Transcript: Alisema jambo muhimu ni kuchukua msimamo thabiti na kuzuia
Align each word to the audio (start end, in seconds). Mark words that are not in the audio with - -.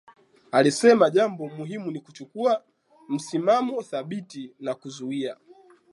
Alisema 0.51 1.09
jambo 1.09 1.49
muhimu 1.49 1.91
ni 1.91 2.01
kuchukua 2.01 2.63
msimamo 3.09 3.83
thabiti 3.83 4.53
na 4.59 4.75
kuzuia 4.75 5.37